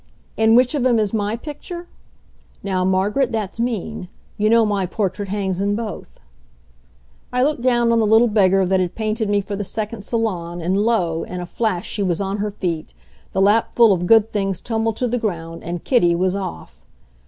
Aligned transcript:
In 0.35 0.55
which 0.55 0.73
of 0.73 0.83
'em 0.83 0.97
is 0.97 1.13
my 1.13 1.35
picture? 1.35 1.85
Now, 2.63 2.83
Margaret, 2.83 3.31
that's 3.31 3.59
mean. 3.59 4.07
You 4.35 4.49
know 4.49 4.65
my 4.65 4.87
portrait 4.87 5.29
hangs 5.29 5.61
in 5.61 5.75
both. 5.75 6.19
I 7.31 7.43
looked 7.43 7.61
down 7.61 7.91
on 7.91 7.99
the 7.99 8.07
little 8.07 8.27
beggar 8.27 8.65
that 8.65 8.79
had 8.79 8.95
painted 8.95 9.29
me 9.29 9.41
for 9.41 9.55
the 9.55 9.63
second 9.63 10.01
salon, 10.03 10.59
and 10.59 10.75
lo, 10.75 11.21
in 11.23 11.39
a 11.39 11.45
flash 11.45 11.87
she 11.87 12.01
was 12.01 12.19
on 12.19 12.37
her 12.37 12.49
feet, 12.49 12.95
the 13.33 13.41
lapful 13.41 13.93
of 13.93 14.07
good 14.07 14.33
things 14.33 14.59
tumbled 14.59 14.97
to 14.97 15.07
the 15.07 15.19
ground, 15.19 15.63
and 15.63 15.83
Kitty 15.83 16.15
was 16.15 16.35
off. 16.35 16.83